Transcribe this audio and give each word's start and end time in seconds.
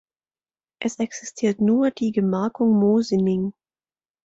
Es 0.79 0.97
existiert 0.97 1.61
nur 1.61 1.91
die 1.91 2.11
Gemarkung 2.11 2.75
Moosinning. 2.79 3.53